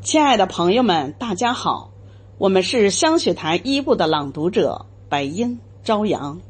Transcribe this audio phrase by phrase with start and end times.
[0.00, 1.90] 亲爱的朋友们，大家好，
[2.38, 6.40] 我们是香雪台一部的朗读者白英、朝阳。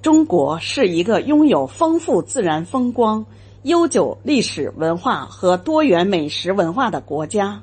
[0.00, 3.24] 中国是一个拥有丰富自然风光、
[3.62, 7.62] 悠久历史文化和多元美食文化的国家。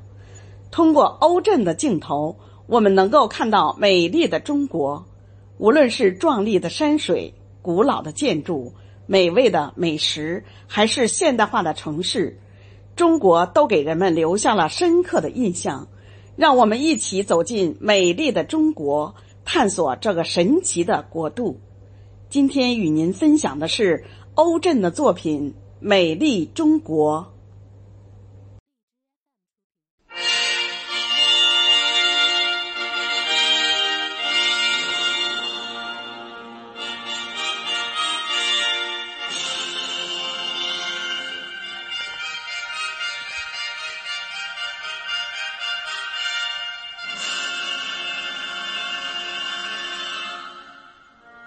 [0.69, 2.37] 通过欧镇的镜头，
[2.67, 5.03] 我们能够看到美丽的中国。
[5.57, 7.33] 无论是壮丽的山水、
[7.63, 8.71] 古老的建筑、
[9.07, 12.39] 美味的美食，还是现代化的城市。
[12.97, 15.87] 中国都给人们留下了深刻的印象，
[16.35, 19.13] 让我们一起走进美丽的中国，
[19.45, 21.59] 探索这个神奇的国度。
[22.27, 27.19] 今天与您分享的是欧震的作品《美丽中国》。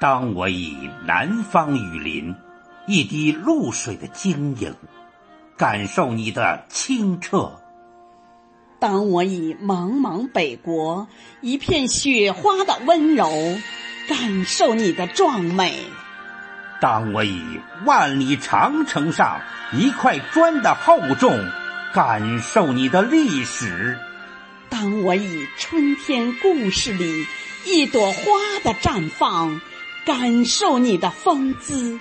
[0.00, 2.34] 当我以南方雨林
[2.86, 4.74] 一滴露水的晶莹，
[5.58, 7.60] 感受你的清澈；
[8.78, 11.06] 当我以茫茫北国
[11.42, 13.30] 一片雪花的温柔，
[14.08, 15.70] 感受你的壮美；
[16.80, 19.42] 当我以万里长城上
[19.74, 21.38] 一块砖的厚重，
[21.92, 23.98] 感受你的历史；
[24.70, 27.26] 当我以春天故事里
[27.66, 28.22] 一朵花
[28.64, 29.60] 的绽放。
[30.04, 32.00] 感受你的风姿，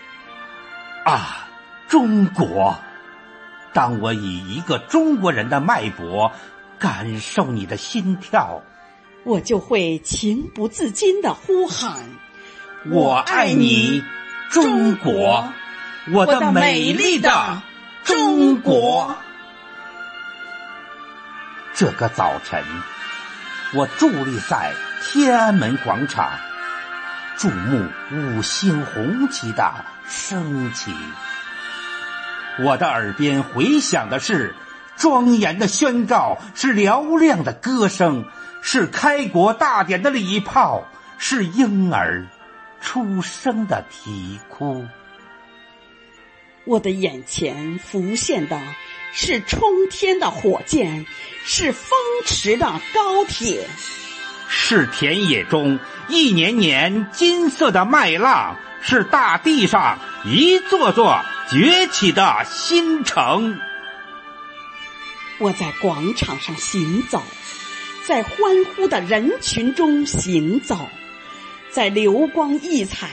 [1.06, 1.48] 啊，
[1.88, 2.78] 中国！
[3.74, 6.32] 当我以一个中国人的脉搏
[6.80, 8.64] 感受你的心跳，
[9.26, 11.94] 我就会情不自禁的呼喊
[12.90, 14.04] ：“我爱你，
[14.50, 15.52] 中国！
[16.12, 17.62] 我的美丽的
[18.04, 19.16] 中国！”
[21.76, 22.64] 这个早晨，
[23.76, 26.32] 我伫立在天安门广场。
[27.40, 30.92] 注目五星红旗的升起，
[32.60, 34.54] 我的耳边回响的是
[34.98, 38.26] 庄严的宣告，是嘹亮的歌声，
[38.62, 40.86] 是开国大典的礼炮，
[41.18, 42.28] 是婴儿
[42.82, 44.86] 出生的啼哭。
[46.66, 48.60] 我的眼前浮现的
[49.14, 51.06] 是冲天的火箭，
[51.46, 53.66] 是风驰的高铁。
[54.52, 61.22] 是田野中一年年金色的麦浪，是大地上一座座
[61.52, 63.60] 崛起的新城。
[65.38, 67.22] 我在广场上行走，
[68.08, 70.90] 在欢呼的人群中行走，
[71.70, 73.08] 在流光溢彩、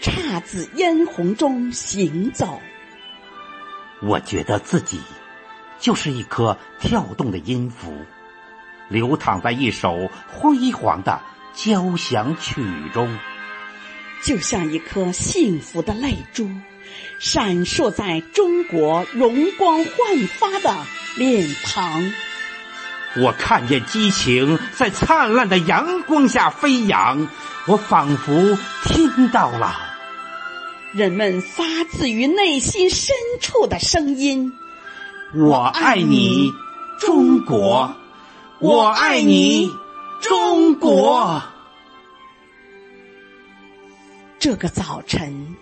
[0.00, 2.60] 姹紫嫣红中行走。
[4.00, 4.98] 我觉得自己
[5.78, 8.06] 就是一颗跳动的音符。
[8.90, 11.20] 流淌在一首辉煌的
[11.54, 12.60] 交响曲
[12.92, 13.18] 中，
[14.24, 16.50] 就像一颗幸福的泪珠，
[17.20, 20.76] 闪烁在中国容光焕发的
[21.16, 22.12] 脸庞。
[23.18, 27.28] 我看见激情在灿烂的阳光下飞扬，
[27.66, 29.72] 我仿佛听到了
[30.92, 34.52] 人们发自于内心深处的声音
[35.32, 36.52] ：“我爱你，
[36.98, 37.94] 中国。”
[38.62, 39.70] 我爱你，
[40.20, 41.42] 中国。
[44.38, 45.56] 这个早晨，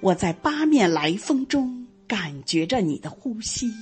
[0.00, 3.72] 我在八面来风中感觉着你的呼吸，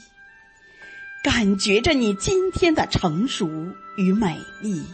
[1.25, 3.48] 感觉着你今天的成熟
[3.97, 4.84] 与美丽，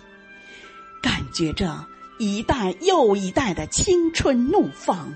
[1.02, 1.84] 感觉着
[2.20, 5.12] 一代又一代的青春怒放，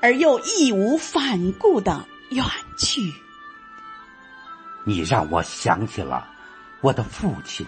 [0.00, 2.42] 而又义无反顾的远
[2.78, 3.12] 去。
[4.84, 6.26] 你让我想起了
[6.80, 7.66] 我的父亲。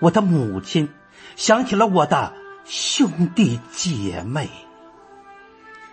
[0.00, 0.88] 我的母亲
[1.36, 2.32] 想起了我的
[2.64, 4.48] 兄弟姐妹，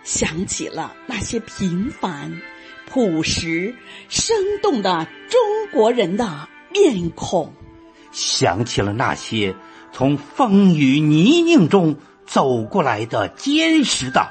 [0.02, 2.40] 想起了那些平凡、
[2.86, 3.74] 朴实、
[4.08, 5.40] 生动的中
[5.72, 7.52] 国人的面孔，
[8.10, 9.54] 想起了那些
[9.92, 11.96] 从风雨泥泞中
[12.26, 14.26] 走过来的坚实的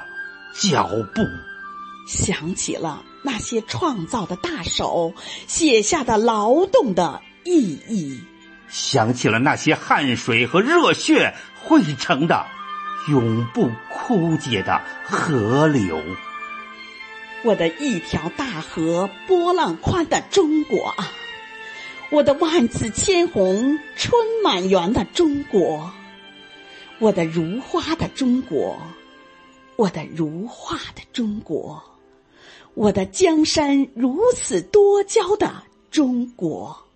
[0.54, 1.22] 脚步，
[2.08, 5.14] 想起了那些创造的大手
[5.46, 8.20] 写下的劳动的意义。
[8.68, 12.46] 想起了那些汗水和热血汇成的
[13.08, 16.02] 永不枯竭的河流，
[17.44, 21.10] 我的一条大河波浪宽的中国啊，
[22.10, 24.12] 我的万紫千红春
[24.44, 25.90] 满园的中国，
[26.98, 28.76] 我的如花的中国，
[29.76, 31.82] 我的如画的中国，
[32.74, 36.87] 我的江山如此多娇的中国。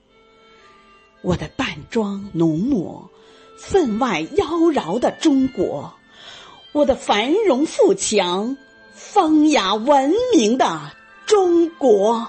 [1.22, 3.08] 我的淡妆浓抹、
[3.56, 5.94] 分外妖娆的中国，
[6.72, 8.56] 我的繁荣富强、
[8.92, 10.90] 风雅文明的
[11.24, 12.28] 中国。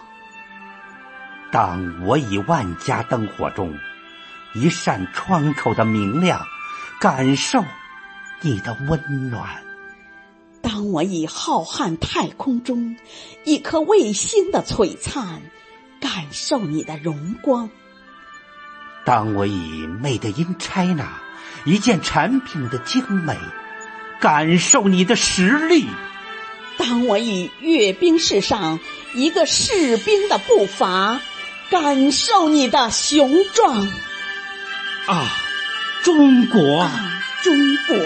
[1.52, 3.76] 当我以万家灯火中
[4.54, 6.46] 一扇窗口的明亮，
[7.00, 7.64] 感受
[8.42, 9.44] 你的温暖；
[10.62, 12.96] 当我以浩瀚太空中
[13.44, 15.42] 一颗卫星的璀璨，
[16.00, 17.70] 感受你的荣光；
[19.06, 21.08] 当我以 Made in China
[21.66, 23.38] 一件产品的精美，
[24.20, 25.86] 感受你的实力；
[26.78, 28.80] 当我以阅兵式上
[29.14, 31.20] 一个士兵的步伐。
[31.70, 33.88] 感受你的雄壮
[35.08, 35.28] 啊，
[36.04, 36.82] 中国！
[36.82, 37.98] 啊，中国！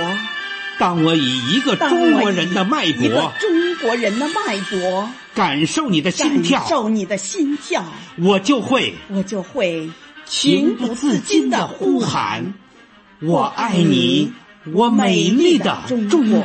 [0.79, 7.83] 当我以一个中国人的脉搏，一个中国人的脉搏，感受你的心跳，感受你的心跳，
[8.15, 9.89] 我就会，我就会
[10.27, 12.53] 情不自禁的呼喊：
[13.21, 14.33] 我爱你，
[14.73, 16.07] 我美丽的中
[16.41, 16.43] 国！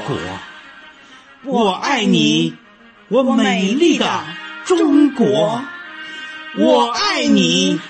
[1.44, 2.55] 我爱你，
[3.08, 4.25] 我美丽的
[4.64, 5.62] 中国！
[6.56, 7.81] 我爱你，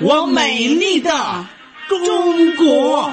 [0.00, 1.46] 我美丽的
[1.88, 3.12] 中国。